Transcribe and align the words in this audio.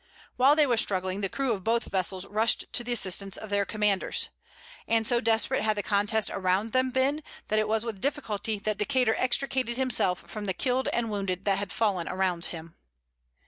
While 0.35 0.55
they 0.55 0.65
were 0.65 0.77
struggling, 0.77 1.21
the 1.21 1.29
crew 1.29 1.51
of 1.51 1.63
both 1.63 1.91
vessels 1.91 2.25
rushed 2.25 2.65
to 2.73 2.83
the 2.83 2.91
assistance 2.91 3.37
of 3.37 3.51
their 3.51 3.65
commanders. 3.65 4.29
And 4.87 5.05
so 5.05 5.21
desperate 5.21 5.61
had 5.61 5.77
the 5.77 5.83
contest 5.83 6.31
around 6.33 6.71
them 6.71 6.89
been, 6.89 7.21
that 7.49 7.59
it 7.59 7.67
was 7.67 7.85
with 7.85 8.01
difficulty 8.01 8.57
that 8.57 8.79
Decater 8.79 9.13
extricated 9.15 9.77
himself 9.77 10.23
from 10.25 10.45
the 10.45 10.55
killed 10.55 10.87
and 10.87 11.11
wounded 11.11 11.45
that 11.45 11.59
had 11.59 11.71
fallen 11.71 12.07
around 12.07 12.45
him. 12.45 12.77